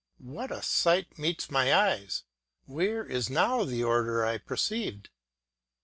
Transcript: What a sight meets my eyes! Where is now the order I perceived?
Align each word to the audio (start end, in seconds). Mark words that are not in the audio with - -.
What 0.23 0.51
a 0.51 0.63
sight 0.63 1.19
meets 1.19 1.51
my 1.51 1.71
eyes! 1.71 2.23
Where 2.65 3.05
is 3.05 3.29
now 3.29 3.65
the 3.65 3.83
order 3.83 4.25
I 4.25 4.39
perceived? 4.39 5.11